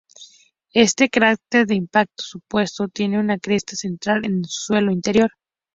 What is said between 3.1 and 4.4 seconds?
una cresta central